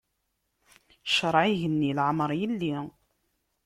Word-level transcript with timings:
Ccṛaɛ 1.11 1.45
igenni 1.51 1.91
leɛmeṛ 1.97 2.31
yelli. 2.39 2.75